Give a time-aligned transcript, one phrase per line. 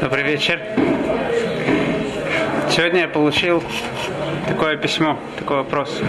[0.00, 0.60] Добрый вечер.
[2.68, 3.62] Сегодня я получил
[4.48, 6.00] такое письмо, такой вопрос.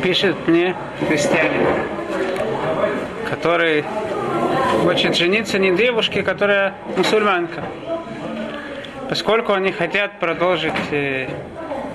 [0.00, 0.76] Пишет мне
[1.08, 1.66] христианин,
[3.28, 3.84] который
[4.84, 7.64] хочет жениться не девушке, которая мусульманка.
[9.08, 11.26] Поскольку они хотят продолжить э,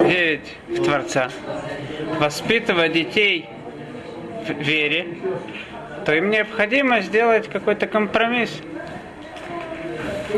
[0.02, 1.30] верить в Творца,
[2.20, 3.48] воспитывать детей
[4.46, 5.18] в вере,
[6.06, 8.52] то им необходимо сделать какой-то компромисс.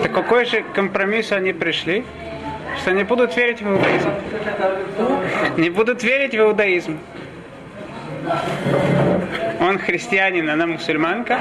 [0.03, 2.03] Так какой же компромисс они пришли?
[2.81, 4.09] Что не будут верить в иудаизм.
[5.57, 6.99] Не будут верить в иудаизм.
[9.59, 11.39] Он христианин, она мусульманка.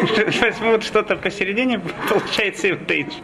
[0.40, 3.22] Возьмут что-то посередине, получается иудаизм.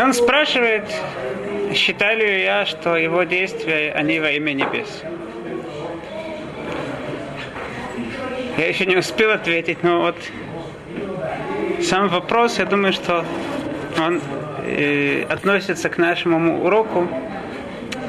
[0.00, 0.84] Он спрашивает,
[1.74, 5.02] считаю ли я, что его действия, они во имя небес.
[8.56, 10.16] Я еще не успел ответить, но вот
[11.82, 13.24] сам вопрос, я думаю, что
[13.98, 14.20] он
[14.66, 17.08] э, относится к нашему уроку.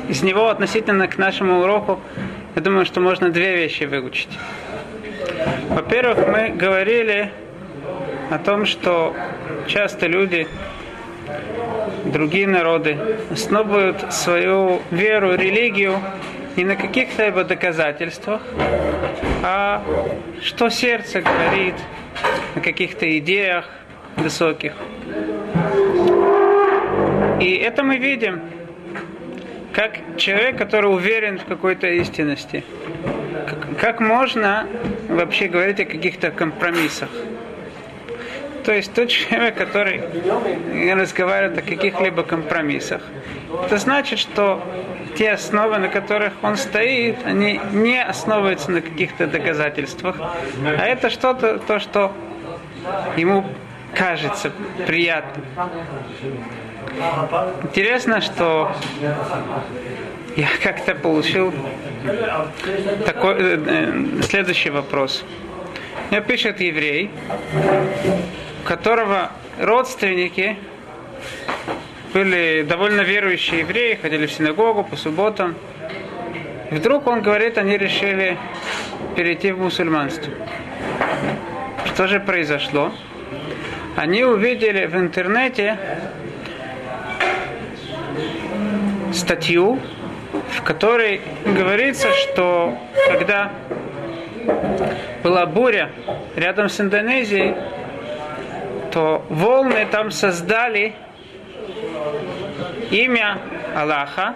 [0.10, 2.00] Из него относительно к нашему уроку,
[2.56, 4.30] я думаю, что можно две вещи выучить.
[5.70, 7.32] Во-первых, мы говорили
[8.30, 9.16] о том, что
[9.68, 10.48] часто люди,
[12.06, 12.98] другие народы,
[13.32, 16.00] основывают свою веру, религию
[16.56, 18.42] не на каких-либо доказательствах,
[19.44, 19.84] а
[20.42, 21.76] что сердце говорит,
[22.56, 23.70] на каких-то идеях
[24.16, 24.74] высоких.
[27.42, 28.42] И это мы видим,
[29.74, 32.64] как человек, который уверен в какой-то истинности.
[33.80, 34.68] Как, можно
[35.10, 37.10] вообще говорить о каких-то компромиссах?
[38.64, 40.02] То есть тот человек, который
[40.94, 43.02] разговаривает о каких-либо компромиссах,
[43.66, 44.64] это значит, что
[45.18, 51.60] те основы, на которых он стоит, они не основываются на каких-то доказательствах, а это что-то,
[51.60, 52.12] то, что
[53.18, 53.46] ему
[53.94, 54.52] кажется
[54.86, 55.46] приятным.
[57.64, 58.72] Интересно, что
[60.36, 61.54] я как-то получил
[63.06, 65.24] такой, э, э, следующий вопрос.
[66.12, 67.10] Мне пишет еврей,
[68.66, 70.58] которого родственники
[72.14, 75.56] были довольно верующие евреи, ходили в синагогу по субботам.
[76.72, 78.38] И вдруг он говорит, они решили
[79.16, 80.32] перейти в мусульманство.
[81.96, 82.92] Что же произошло?
[83.96, 85.80] Они увидели в интернете
[89.14, 89.80] статью,
[90.52, 93.54] в которой говорится, что когда
[95.24, 95.90] была буря
[96.36, 97.56] рядом с Индонезией,
[98.92, 100.96] то волны там создали
[102.92, 103.38] имя
[103.74, 104.36] Аллаха.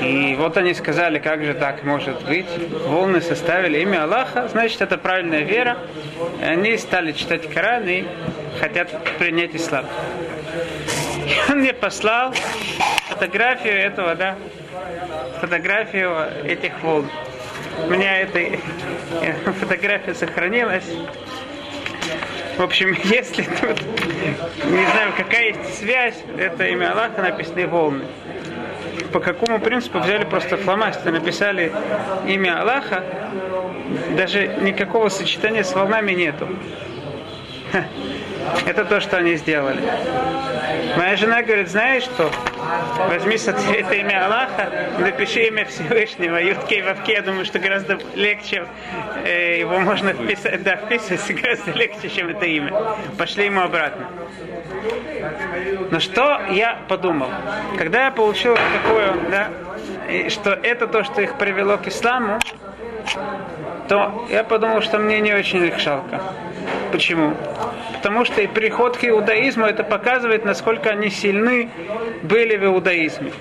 [0.00, 2.46] И вот они сказали, как же так может быть.
[2.86, 5.78] Волны составили имя Аллаха, значит это правильная вера.
[6.40, 8.04] И они стали читать Коран и
[8.60, 9.84] хотят принять ислам.
[11.26, 12.34] И он мне послал
[13.08, 14.36] фотографию этого, да,
[15.40, 17.10] фотографию этих волн.
[17.86, 18.58] У меня эта
[19.60, 20.84] фотография сохранилась.
[22.56, 23.80] В общем, если тут,
[24.66, 28.04] не знаю, какая есть связь, это имя Аллаха написаны волны.
[29.12, 31.72] По какому принципу взяли просто фломастер, написали
[32.26, 33.04] имя Аллаха,
[34.16, 36.48] даже никакого сочетания с волнами нету.
[38.66, 39.80] Это то, что они сделали.
[40.96, 42.30] Моя жена говорит, знаешь что?
[43.08, 47.14] Возьми это имя Аллаха, напиши имя Всевышнего, Ютке Вавке.
[47.14, 48.66] Я думаю, что гораздо легче
[49.24, 52.72] э, его можно вписать, да, вписывать гораздо легче, чем это имя.
[53.18, 54.06] Пошли ему обратно.
[55.90, 57.28] Но что я подумал?
[57.78, 59.48] Когда я получил такое, да,
[60.28, 62.38] что это то, что их привело к исламу,
[63.88, 66.20] то я подумал, что мне не очень их жалко.
[66.90, 67.34] Почему?
[67.94, 71.70] Потому что и приход к иудаизму это показывает, насколько они сильны
[72.22, 73.32] были в иудаизме.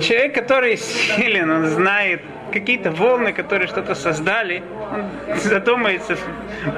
[0.00, 4.62] Человек, который силен, он знает какие-то волны, которые что-то создали,
[4.92, 6.16] он задумается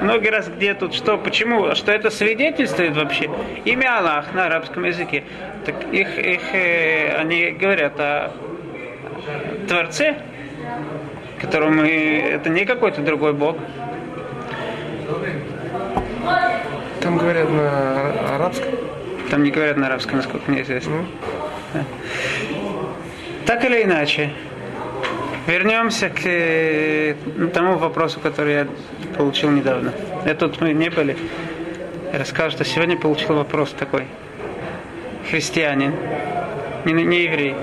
[0.01, 3.29] много раз, где тут что, почему, что это свидетельствует вообще.
[3.65, 5.23] Имя Аллах на арабском языке.
[5.65, 8.31] Так их, их э, они говорят о
[9.67, 10.15] Творце,
[11.41, 13.57] которому это не какой-то другой Бог.
[17.03, 18.71] Там говорят на арабском?
[19.29, 20.91] Там не говорят на арабском, насколько мне известно.
[20.93, 21.05] Mm.
[21.73, 21.85] Да.
[23.45, 24.31] Так или иначе,
[25.45, 27.15] вернемся к э,
[27.53, 28.67] тому вопросу, который я
[29.17, 29.91] получил недавно.
[30.25, 31.17] Я тут мы не были.
[32.13, 34.05] Я расскажу, что сегодня получил вопрос такой.
[35.29, 35.93] Христианин,
[36.85, 37.55] не, не еврей,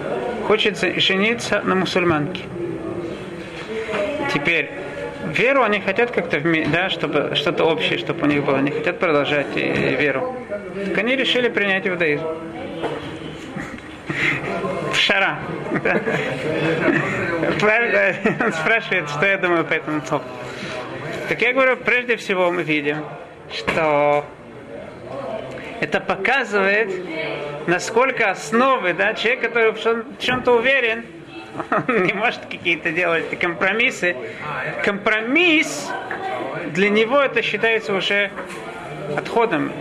[0.46, 2.42] хочет жениться на мусульманке.
[4.34, 4.70] Теперь
[5.30, 6.40] веру они хотят как-то,
[6.72, 8.58] да, чтобы что-то общее, чтобы у них было.
[8.58, 10.36] Они хотят продолжать веру.
[10.86, 12.24] Так они решили принять иудаизм.
[14.94, 15.38] Шара.
[18.42, 20.24] Он спрашивает, что я думаю по этому поводу.
[21.28, 23.04] Так я говорю, прежде всего мы видим,
[23.52, 24.24] что
[25.80, 26.90] это показывает,
[27.66, 31.04] насколько основы, да, человек, который в чем-то уверен,
[31.88, 34.16] он не может какие-то делать компромиссы.
[34.84, 35.90] Компромисс
[36.72, 38.30] для него это считается уже
[39.16, 39.72] отходом.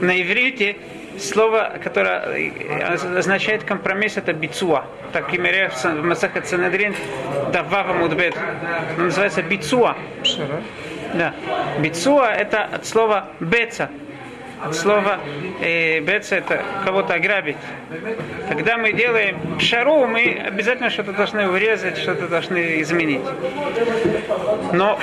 [0.00, 0.76] На иврите
[1.18, 2.52] слово, которое
[3.16, 4.84] означает компромисс, это бицуа.
[5.12, 6.94] Так, примере в Масахат Санадрин,
[7.52, 8.36] Давава Мудбет,
[8.96, 9.96] называется бицуа.
[11.14, 11.34] Да.
[11.78, 13.90] Бицуа это от слова беца,
[14.70, 15.20] слово
[15.60, 17.56] э, беца это кого-то ограбить.
[18.48, 23.22] Когда мы делаем шару, мы обязательно что-то должны урезать, что-то должны изменить.
[24.72, 24.98] Но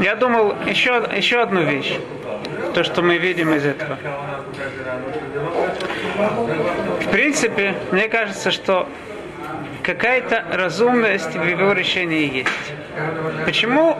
[0.00, 1.98] я думал еще, еще одну вещь,
[2.74, 3.98] то, что мы видим из этого.
[7.00, 8.88] В принципе, мне кажется, что
[9.82, 12.50] какая-то разумность в его решении есть.
[13.44, 13.96] Почему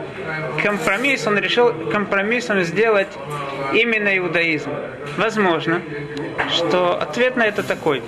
[0.62, 3.08] компромисс, он решил компромиссом сделать
[3.72, 4.70] именно иудаизм?
[5.16, 5.82] Возможно,
[6.50, 8.02] что ответ на это такой.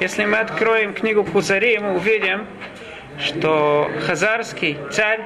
[0.00, 2.46] Если мы откроем книгу Кузари, мы увидим,
[3.18, 5.20] что хазарский царь,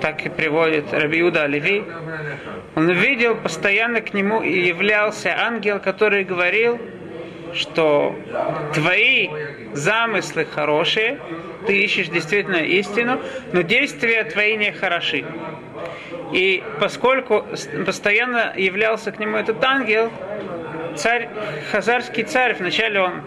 [0.00, 1.84] так и приводит Рабиуда Леви,
[2.74, 6.80] он видел постоянно к нему и являлся ангел, который говорил,
[7.54, 8.14] что
[8.74, 9.28] твои
[9.72, 11.18] замыслы хорошие,
[11.66, 13.20] ты ищешь действительно истину,
[13.52, 15.24] но действия твои не хороши.
[16.32, 17.46] И поскольку
[17.84, 20.10] постоянно являлся к нему этот ангел,
[20.96, 21.28] царь,
[21.70, 23.22] хазарский царь, вначале он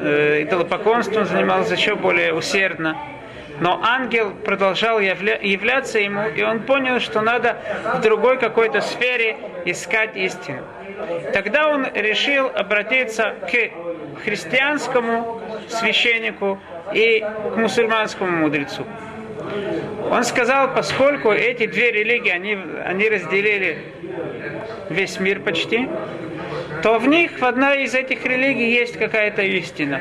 [0.00, 2.96] э, идолопоклонством занимался еще более усердно,
[3.60, 7.58] но ангел продолжал явля, являться ему, и он понял, что надо
[7.94, 10.62] в другой какой-то сфере искать истину.
[11.32, 16.60] Тогда он решил обратиться к христианскому священнику
[16.92, 18.86] и к мусульманскому мудрецу.
[20.10, 23.78] Он сказал, поскольку эти две религии, они, они разделили
[24.90, 25.88] весь мир почти,
[26.82, 30.00] то в них, в одной из этих религий есть какая-то истина.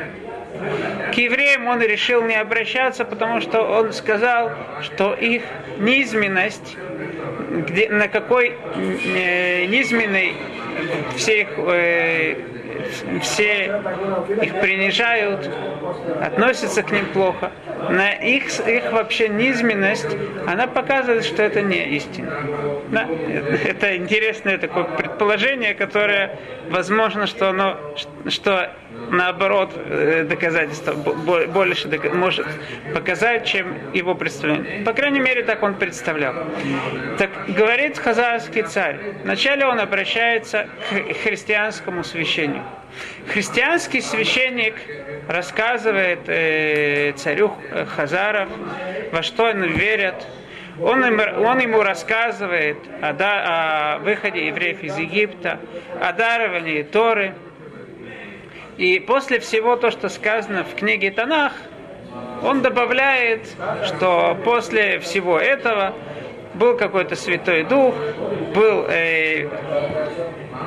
[1.11, 5.43] К евреям он решил не обращаться, потому что он сказал, что их
[5.77, 6.77] низменность,
[7.51, 10.33] где, на какой э, низменной
[11.15, 12.35] все их, э,
[13.21, 13.81] все
[14.41, 15.49] их принижают,
[16.21, 17.51] относятся к ним плохо.
[17.89, 20.15] На их, их вообще низменность,
[20.47, 22.31] она показывает, что это не истина.
[22.89, 23.07] Да?
[23.65, 26.39] Это интересное такое предположение, которое
[26.69, 27.77] возможно, что оно,
[28.27, 28.71] что
[29.11, 32.47] наоборот э, доказательство больше может
[32.93, 34.83] показать, чем его представление.
[34.83, 36.33] По крайней мере, так он представлял.
[37.17, 38.99] Так говорит хазарский царь.
[39.23, 42.65] Вначале он обращается к христианскому священнику.
[43.27, 44.75] Христианский священник
[45.27, 47.55] рассказывает э, царю
[47.95, 48.49] Хазаров,
[49.11, 50.27] во что они верят.
[50.81, 55.59] Он, им, он ему рассказывает о, да, о выходе евреев из Египта,
[56.01, 57.35] о даровании Торы.
[58.77, 61.53] И после всего то, что сказано в книге Танах,
[62.43, 63.47] он добавляет,
[63.85, 65.93] что после всего этого
[66.53, 67.95] был какой-то Святой Дух,
[68.53, 69.47] был э,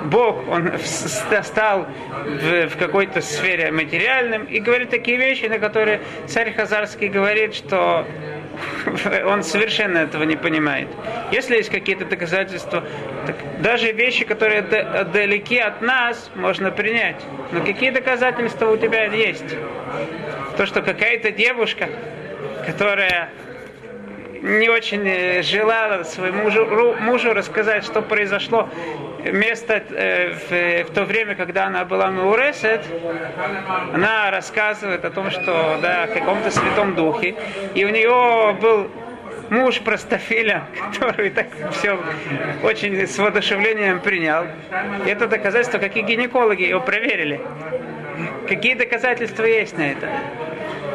[0.05, 1.87] Бог, он стал
[2.25, 8.07] в, в какой-то сфере материальным и говорит такие вещи, на которые царь Хазарский говорит, что
[9.27, 10.89] он совершенно этого не понимает.
[11.33, 12.85] Если есть какие-то доказательства,
[13.27, 17.23] так даже вещи, которые далеки от нас, можно принять.
[17.53, 19.57] Но какие доказательства у тебя есть?
[20.57, 21.89] То, что какая-то девушка,
[22.67, 23.31] которая
[24.45, 28.69] не очень э, желала своему мужу, мужу рассказать, что произошло
[29.33, 32.83] место э, в, в то время, когда она была Меуресет,
[33.93, 37.35] она рассказывает о том, что да, в каком-то святом духе,
[37.75, 38.91] и у нее был
[39.51, 41.99] муж простофиля, который так все
[42.63, 44.45] очень с воодушевлением принял.
[45.07, 47.41] И это доказательство, какие гинекологи его проверили.
[48.49, 50.09] Какие доказательства есть на это?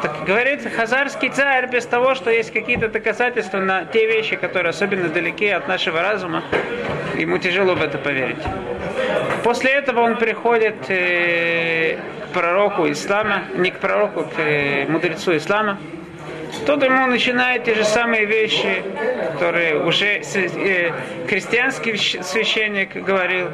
[0.01, 5.09] Так говорится, хазарский царь без того, что есть какие-то доказательства на те вещи, которые особенно
[5.09, 6.43] далеки от нашего разума,
[7.17, 8.37] ему тяжело в это поверить.
[9.43, 15.77] После этого он приходит э, к пророку ислама, не к пророку, к э, мудрецу ислама,
[16.65, 18.83] тот ему начинает те же самые вещи,
[19.33, 20.91] которые уже э,
[21.27, 23.49] христианский священник говорил,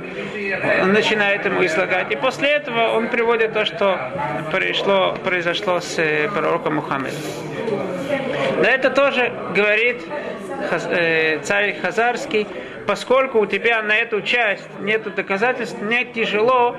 [0.82, 2.12] он начинает ему излагать.
[2.12, 4.12] И после этого он приводит то, что
[4.52, 7.22] произошло, произошло с э, пророком Мухаммедом.
[8.62, 10.02] Да это тоже говорит
[10.72, 12.48] э, царь Хазарский,
[12.88, 16.78] поскольку у тебя на эту часть нет доказательств, мне тяжело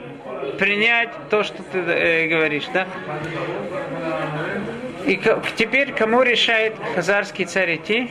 [0.58, 2.66] принять то, что ты э, говоришь.
[2.72, 2.86] Да?
[5.06, 5.20] И
[5.56, 8.10] теперь кому решает хазарский царь идти?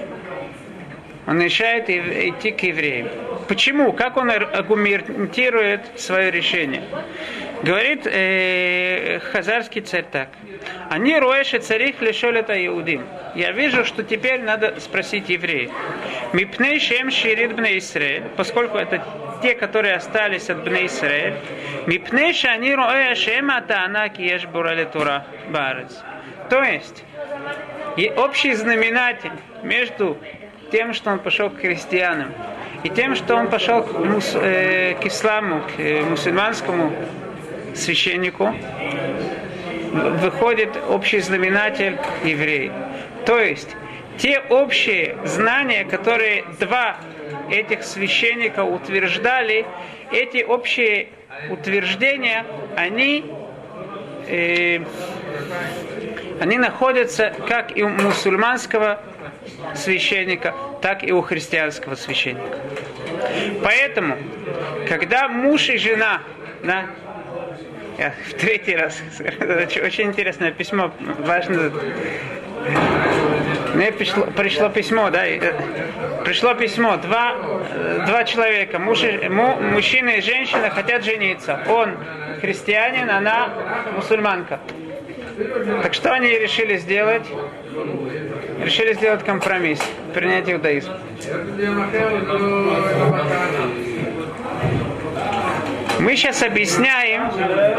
[1.27, 3.09] Он решает идти к евреям.
[3.49, 3.91] Почему?
[3.91, 6.83] Как он аргументирует свое решение?
[7.65, 10.27] Говорит э, хазарский царь так.
[10.91, 13.03] Они роэши царих лишол это иудим.
[13.33, 15.71] Я вижу, что теперь надо спросить евреев.
[16.31, 19.03] Мипней шем ширит бне Исраэль, поскольку это
[19.41, 21.33] те, которые остались от бне Исраэль.
[21.87, 26.03] Мипней шани роэ шем атана киеш бурали тура барец.
[26.51, 27.03] То есть,
[27.97, 29.31] и общий знаменатель
[29.63, 30.19] между
[30.71, 32.31] тем, что он пошел к христианам,
[32.83, 36.93] и тем, что он пошел к, мус, э, к исламу, к э, мусульманскому
[37.75, 38.53] священнику,
[39.91, 42.71] выходит общий знаменатель еврей.
[43.25, 43.75] То есть,
[44.17, 46.97] те общие знания, которые два
[47.49, 49.65] этих священника утверждали,
[50.11, 51.09] эти общие
[51.49, 53.25] утверждения, они
[54.27, 54.79] э,
[56.39, 59.01] они находятся как и у мусульманского
[59.73, 62.57] священника, так и у христианского священника.
[63.63, 64.17] Поэтому,
[64.87, 66.21] когда муж и жена,
[66.63, 66.85] да,
[67.97, 69.01] я в третий раз,
[69.83, 71.71] очень интересное письмо, важно,
[73.73, 75.53] мне пришло, пришло письмо, да, э,
[76.23, 77.35] пришло письмо, два,
[78.07, 81.59] два человека, муж, му, мужчина и женщина хотят жениться.
[81.67, 81.97] Он
[82.39, 83.49] христианин, она
[83.95, 84.59] мусульманка.
[85.83, 87.25] Так что они решили сделать?
[88.63, 89.81] Решили сделать компромисс,
[90.13, 90.91] принять иудаизм.
[95.99, 97.04] Мы сейчас объясняем,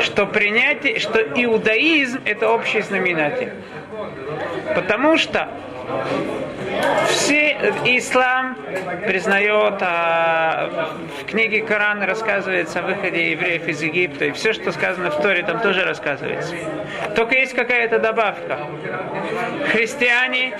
[0.00, 3.52] что принятие, что иудаизм это общий знаменатель.
[4.74, 5.48] Потому что
[7.08, 7.45] все
[7.84, 8.56] ислам
[9.06, 15.10] признает, а в книге Коран рассказывается о выходе евреев из Египта, и все, что сказано
[15.10, 16.54] в Торе, там тоже рассказывается.
[17.14, 18.58] Только есть какая-то добавка.
[19.72, 20.58] Христиане,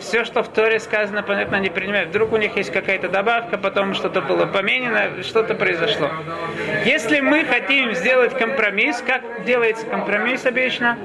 [0.00, 2.10] все, что в Торе сказано, понятно, не принимают.
[2.10, 6.10] Вдруг у них есть какая-то добавка, потом что-то было поменено, что-то произошло.
[6.84, 10.98] Если мы хотим сделать компромисс, как делается компромисс обычно,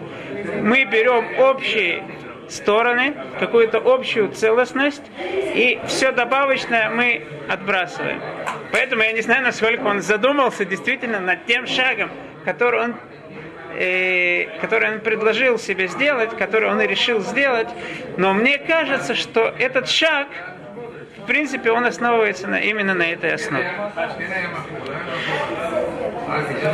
[0.61, 2.03] мы берем общие
[2.49, 8.21] стороны, какую-то общую целостность, и все добавочное мы отбрасываем.
[8.71, 12.09] Поэтому я не знаю, насколько он задумался действительно над тем шагом,
[12.45, 12.95] который он
[13.75, 17.69] э, который он предложил себе сделать, который он и решил сделать,
[18.17, 20.27] но мне кажется, что этот шаг,
[21.17, 23.71] в принципе, он основывается на, именно на этой основе.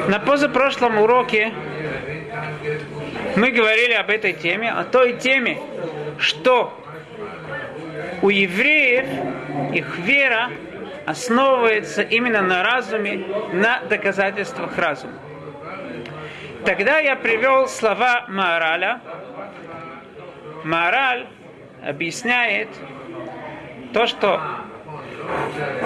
[0.08, 1.54] На позапрошлом уроке
[3.36, 5.60] мы говорили об этой теме, о той теме,
[6.18, 6.74] что
[8.22, 9.06] у евреев
[9.74, 10.50] их вера
[11.06, 15.14] основывается именно на разуме, на доказательствах разума.
[16.66, 19.02] Тогда я привел слова Маораля.
[20.64, 21.28] Маораль
[21.86, 22.70] объясняет
[23.94, 24.42] то, что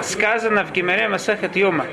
[0.02, 1.86] сказано в Гимере Масахат Юма.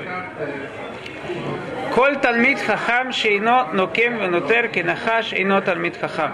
[1.94, 6.32] Коль талмит хахам шейно нокем венотер кенахаш ино талмит хахам.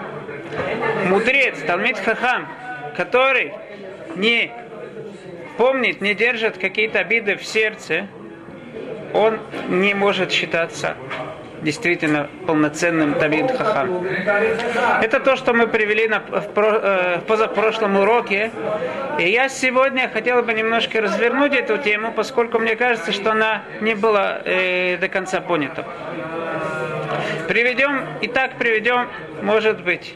[1.07, 2.47] Мудрец, талмит хахам,
[2.95, 3.53] который
[4.15, 4.51] не
[5.57, 8.07] помнит, не держит какие-то обиды в сердце,
[9.13, 10.95] он не может считаться
[11.65, 14.07] действительно полноценным Талмит Хахам.
[15.01, 18.51] Это то, что мы привели на, в, э, в позапрошлом уроке.
[19.19, 23.95] И я сегодня хотел бы немножко развернуть эту тему, поскольку мне кажется, что она не
[23.95, 25.85] была э, до конца понята.
[27.47, 29.07] Приведем, и так приведем,
[29.41, 30.15] может быть,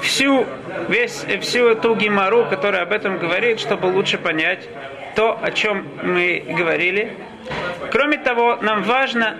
[0.00, 0.46] всю,
[0.88, 4.68] весь, всю эту гемору, которая об этом говорит, чтобы лучше понять
[5.14, 7.12] то, о чем мы говорили.
[7.90, 9.36] Кроме того, нам важно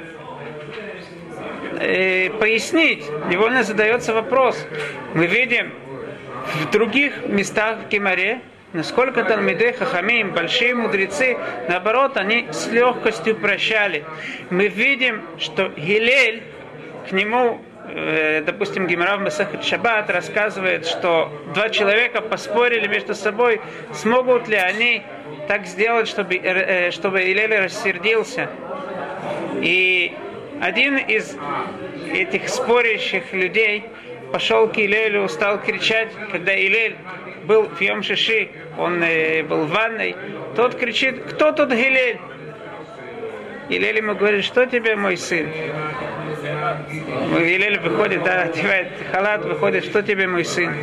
[1.79, 4.67] э, пояснить, невольно задается вопрос.
[5.15, 5.73] Мы видим
[6.55, 8.41] в других местах в Кемаре,
[8.73, 11.37] насколько Талмидей Хахамим, большие мудрецы,
[11.69, 14.05] наоборот, они с легкостью прощали.
[14.51, 16.43] Мы видим, что Гилель,
[17.09, 23.61] к нему, э, допустим, Гимара в Масахат Шаббат рассказывает, что два человека поспорили между собой,
[23.93, 25.03] смогут ли они
[25.49, 28.51] так сделать, чтобы, э, чтобы Гилель рассердился.
[29.63, 30.15] И
[30.61, 31.37] один из
[32.13, 33.85] этих спорящих людей
[34.33, 36.97] пошел к Илелю, стал кричать, когда Илель
[37.45, 40.17] был в Йом Шиши, он э, был в ванной,
[40.57, 42.19] тот кричит, кто тут Гилель?
[43.69, 45.49] Илель ему говорит, что тебе, мой сын?
[47.39, 50.75] Илель выходит, да, одевает халат, выходит, что тебе, мой сын?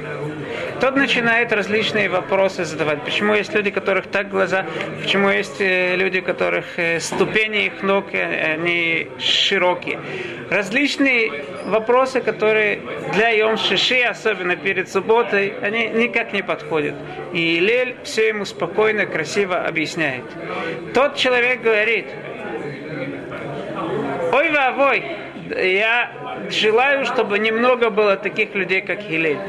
[0.84, 3.02] Тот начинает различные вопросы задавать.
[3.04, 4.66] Почему есть люди, которых так глаза,
[5.02, 10.02] почему есть э, люди, у которых э, ступени их ног, э, они широкие.
[10.50, 12.82] Различные вопросы, которые
[13.14, 16.96] для Йом Шиши, особенно перед субботой, они никак не подходят.
[17.32, 20.26] И Лель все ему спокойно, красиво объясняет.
[20.94, 22.08] Тот человек говорит,
[24.34, 25.04] ой, вовой,
[25.50, 26.12] я
[26.50, 29.40] желаю, чтобы немного было таких людей, как Хилель.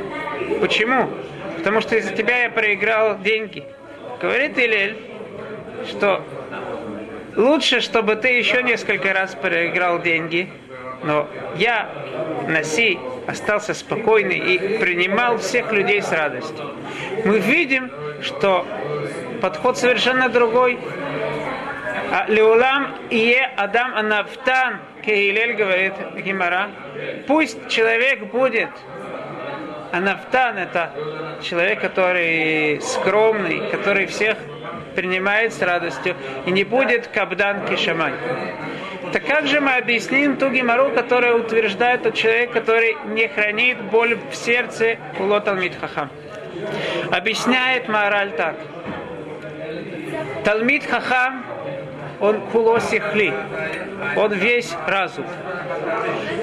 [0.61, 1.11] Почему?
[1.59, 3.65] Потому что из-за тебя я проиграл деньги.
[4.21, 4.97] Говорит Илель,
[5.89, 6.23] что
[7.37, 10.49] лучше, чтобы ты еще несколько раз проиграл деньги,
[11.03, 11.89] но я,
[12.49, 16.75] Наси, остался спокойный и принимал всех людей с радостью.
[17.25, 17.91] Мы видим,
[18.23, 18.67] что
[19.41, 20.79] подход совершенно другой.
[22.11, 26.71] А Леулам Ие Адам Анафтан, Кейлель говорит Гимара,
[27.27, 28.71] пусть человек будет
[29.95, 30.91] Анафтан это
[31.41, 34.37] человек, который скромный, который всех
[34.97, 38.13] принимает с радостью и не будет кабдан кишамай.
[39.13, 44.19] Так как же мы объясним ту гемору, которая утверждает тот человек, который не хранит боль
[44.33, 46.11] в сердце улотал хахам?
[47.13, 48.57] Объясняет Маораль так.
[50.43, 51.47] Талмит хахам,
[52.21, 53.33] он кулосихли,
[54.17, 55.27] он весь разум.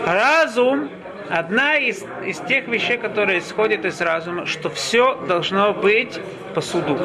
[0.08, 0.90] Разум
[1.32, 6.20] Одна из, из тех вещей, которые исходят из разума, что все должно быть
[6.54, 7.00] по суду.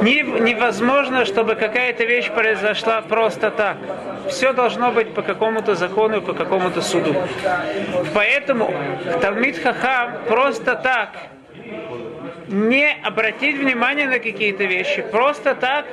[0.00, 3.76] Не, невозможно, чтобы какая-то вещь произошла просто так.
[4.28, 7.14] Все должно быть по какому-то закону и по какому-то суду.
[8.14, 8.72] Поэтому
[9.20, 11.10] Талмит Хахам просто так
[12.48, 15.84] не обратить внимание на какие-то вещи, просто так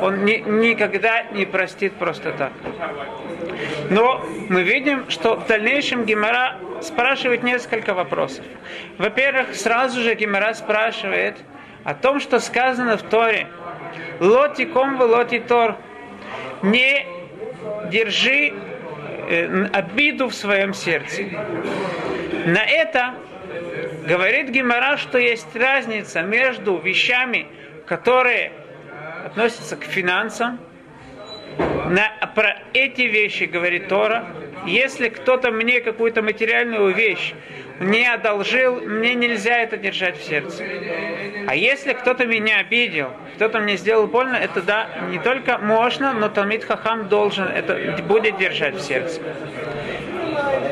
[0.00, 2.52] он ни, никогда не простит просто так.
[3.90, 8.44] Но мы видим, что в дальнейшем Гимара спрашивает несколько вопросов.
[8.98, 11.36] Во-первых, сразу же Гимара спрашивает
[11.84, 13.46] о том, что сказано в Торе.
[14.20, 15.76] Лоти ком лоти тор.
[16.62, 17.06] Не
[17.90, 18.52] держи
[19.28, 21.22] э, обиду в своем сердце.
[22.46, 23.14] На это
[24.06, 27.46] говорит Гимара, что есть разница между вещами,
[27.86, 28.52] которые
[29.34, 30.60] относятся к финансам,
[31.88, 34.26] на, про эти вещи говорит Тора.
[34.64, 37.34] Если кто-то мне какую-то материальную вещь
[37.80, 40.64] не одолжил, мне нельзя это держать в сердце.
[41.48, 46.28] А если кто-то меня обидел, кто-то мне сделал больно, это да, не только можно, но
[46.28, 49.20] Талмит Хахам должен это будет держать в сердце.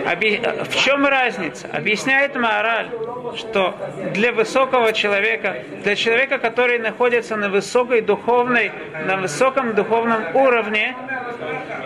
[0.05, 1.69] В чем разница?
[1.73, 2.89] Объясняет Маораль,
[3.37, 3.75] что
[4.15, 8.73] для высокого человека, для человека, который находится на высокой духовной,
[9.07, 10.97] на высоком духовном уровне,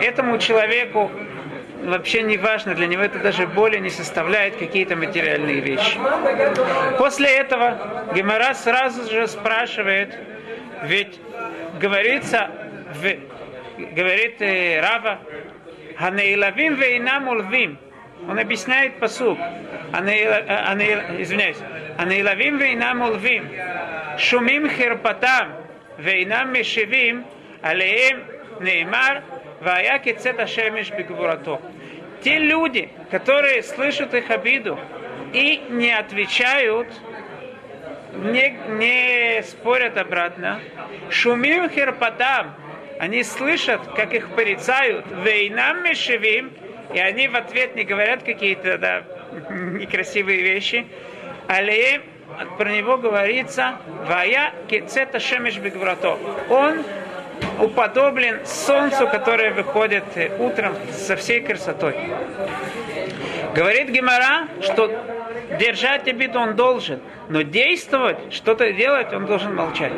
[0.01, 1.11] этому человеку
[1.83, 5.97] вообще не важно, для него это даже боли не составляет какие-то материальные вещи.
[6.97, 10.17] После этого Гемора сразу же спрашивает,
[10.83, 11.19] ведь
[11.79, 12.49] говорится,
[12.93, 15.19] в, говорит э, Рава,
[15.97, 17.79] Ханеилавим вейнам улвим.
[18.27, 19.37] Он объясняет посук.
[19.89, 21.57] Извиняюсь.
[21.97, 23.49] Анеилавим вейнам улвим.
[24.17, 25.53] Шумим херпатам
[25.97, 27.25] вейнам мешевим.
[27.61, 28.23] Алеем
[28.59, 29.23] неймар.
[29.61, 31.61] Вая кецет ашемиш бигвурато.
[32.21, 34.79] Те люди, которые слышат их обиду
[35.33, 36.87] и не отвечают,
[38.13, 40.59] не, не спорят обратно.
[41.09, 42.55] Шумим херпатам
[42.99, 46.51] они слышат, как их порицают, вейнам мешевим,
[46.93, 49.03] и они в ответ не говорят какие-то да,
[49.49, 50.87] некрасивые вещи,
[51.47, 52.01] але
[52.57, 56.17] про него говорится, вая кецета шемеш бигврато.
[56.49, 56.83] Он
[57.59, 60.03] уподоблен солнцу, которое выходит
[60.39, 61.95] утром со всей красотой.
[63.55, 64.91] Говорит Гемора, что
[65.59, 69.93] держать обиду он должен, но действовать, что-то делать, он должен молчать.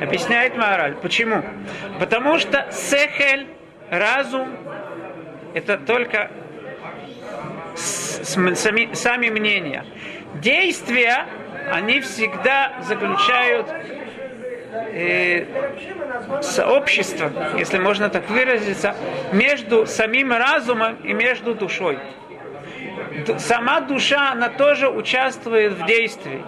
[0.00, 0.96] Объясняет мораль.
[0.96, 1.42] Почему?
[2.00, 3.46] Потому что сехель,
[3.90, 4.48] разум,
[5.54, 6.30] это только
[7.74, 9.84] сами, сами мнения.
[10.34, 11.26] Действия,
[11.70, 13.66] они всегда заключают
[14.92, 15.44] э,
[16.40, 18.94] сообщество, если можно так выразиться,
[19.32, 21.98] между самим разумом и между душой.
[23.38, 26.42] Сама душа, она тоже участвует в действии.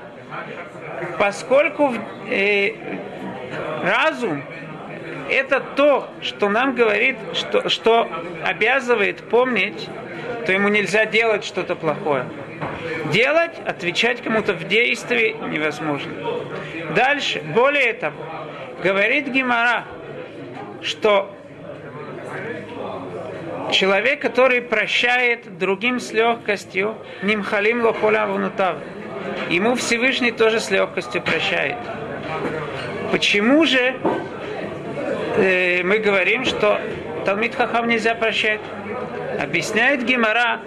[1.19, 1.95] Поскольку
[2.29, 2.73] э,
[3.83, 4.43] разум
[5.29, 8.09] это то, что нам говорит, что, что
[8.45, 9.89] обязывает помнить,
[10.47, 12.27] то ему нельзя делать что-то плохое.
[13.13, 16.13] Делать, отвечать кому-то в действии невозможно.
[16.95, 18.17] Дальше, более того,
[18.83, 19.85] говорит Гимара,
[20.83, 21.35] что
[23.73, 28.77] человек, который прощает другим с легкостью, нимхалим лохоля внутав,
[29.51, 31.77] ему Всевышний тоже с легкостью прощает.
[33.11, 33.95] Почему же
[35.37, 36.81] э, мы говорим, что
[37.25, 38.61] Талмит Хахам нельзя прощать?
[39.41, 40.61] Объясняет Гимара,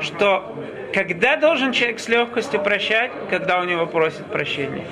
[0.00, 0.56] что
[0.92, 4.84] когда должен человек с легкостью прощать, когда у него просит прощения.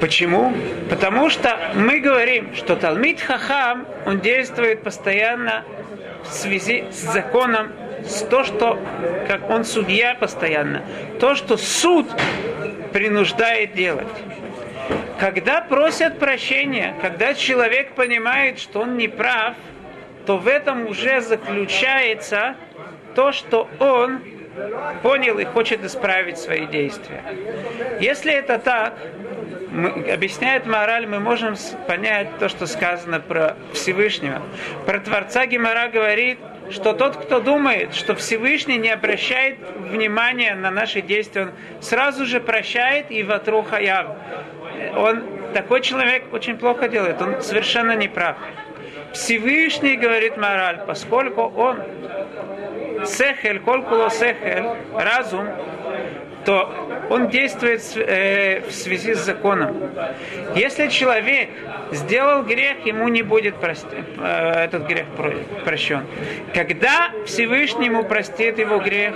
[0.00, 0.52] Почему?
[0.90, 5.64] Потому что мы говорим, что Талмит Хахам, он действует постоянно
[6.22, 7.72] в связи с законом,
[8.04, 8.78] с то, что,
[9.26, 10.82] как он судья постоянно,
[11.18, 12.06] то, что суд
[12.92, 14.06] принуждает делать.
[15.18, 19.54] Когда просят прощения, когда человек понимает, что он не прав,
[20.26, 22.56] то в этом уже заключается
[23.14, 24.20] то, что он
[25.02, 27.22] понял и хочет исправить свои действия.
[28.00, 28.94] Если это так,
[29.70, 31.54] мы, объясняет мораль, мы можем
[31.86, 34.42] понять то, что сказано про Всевышнего.
[34.86, 36.38] Про Творца Гемора говорит,
[36.70, 41.50] что тот, кто думает, что Всевышний не обращает внимания на наши действия, он
[41.80, 44.16] сразу же прощает и ватру хаяв.
[44.96, 45.22] Он,
[45.54, 48.36] такой человек очень плохо делает, он совершенно не прав.
[49.12, 51.78] Всевышний, говорит мораль, поскольку он
[53.06, 55.48] сехель, колкуло сехель, разум,
[56.44, 56.70] то
[57.10, 59.90] он действует э, в связи с законом.
[60.54, 61.50] Если человек
[61.90, 65.06] сделал грех, ему не будет прости, э, этот грех
[65.64, 66.04] прощен.
[66.54, 69.14] Когда Всевышний ему простит его грех,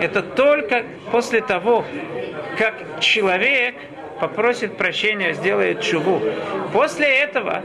[0.00, 1.84] это только после того,
[2.58, 3.74] как человек
[4.20, 6.20] попросит прощения, сделает чуву.
[6.72, 7.62] После этого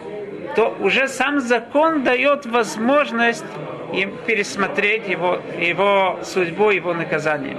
[0.55, 3.45] то уже сам закон дает возможность
[3.93, 7.57] им пересмотреть его, его судьбу, его наказание.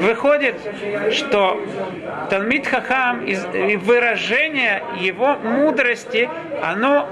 [0.00, 0.56] Выходит,
[1.12, 1.60] что
[2.30, 6.28] Талмит Хахам и выражение его мудрости,
[6.62, 7.08] оно,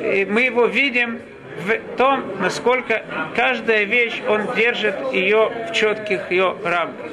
[0.00, 1.20] мы его видим
[1.60, 3.02] в том, насколько
[3.34, 7.10] каждая вещь он держит ее в четких ее рамках.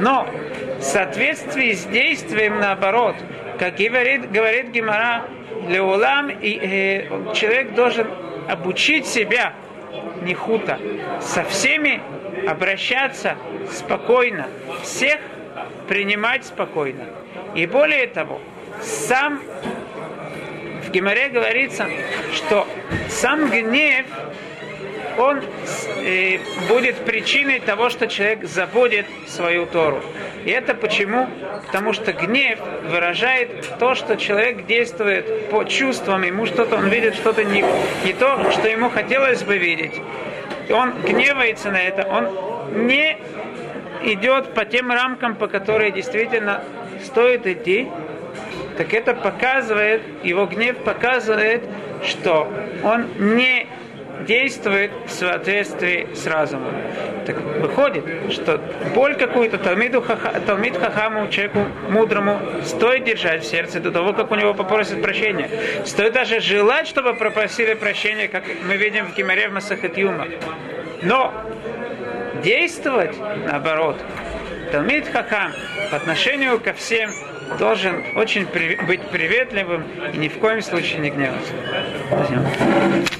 [0.00, 0.26] Но
[0.78, 3.16] в соответствии с действием наоборот,
[3.58, 5.24] как говорит, говорит Гимара,
[5.68, 8.06] Леулам, и, э, человек должен
[8.48, 9.54] обучить себя
[10.22, 10.78] нихута,
[11.20, 12.00] со всеми
[12.46, 13.36] обращаться
[13.70, 14.46] спокойно,
[14.82, 15.18] всех
[15.88, 17.04] принимать спокойно.
[17.54, 18.40] И более того,
[18.82, 19.40] сам
[20.96, 21.86] Гимаре говорится,
[22.32, 22.66] что
[23.10, 24.06] сам гнев
[25.18, 25.42] он
[25.98, 26.38] э,
[26.70, 30.00] будет причиной того, что человек забудет свою Тору.
[30.46, 31.28] И это почему?
[31.66, 37.44] Потому что гнев выражает то, что человек действует по чувствам, ему что-то, он видит что-то
[37.44, 37.62] не,
[38.06, 40.00] не то, что ему хотелось бы видеть.
[40.70, 43.18] Он гневается на это, он не
[44.02, 46.62] идет по тем рамкам, по которым действительно
[47.04, 47.86] стоит идти,
[48.76, 51.62] так это показывает, его гнев показывает,
[52.04, 52.52] что
[52.84, 53.66] он не
[54.26, 56.72] действует в соответствии с разумом.
[57.26, 58.60] Так выходит, что
[58.94, 64.30] боль какую-то Талмиду хаха, Талмид Хахаму, человеку мудрому, стоит держать в сердце до того, как
[64.30, 65.50] у него попросят прощения.
[65.84, 70.26] Стоит даже желать, чтобы попросили прощения, как мы видим в Гимаре в Масахет Юма.
[71.02, 71.32] Но
[72.42, 73.96] действовать наоборот.
[74.72, 75.52] Талмид Хахам
[75.90, 77.10] по отношению ко всем
[77.58, 81.52] должен очень при, быть приветливым и ни в коем случае не гневаться.
[82.08, 83.16] Спасибо.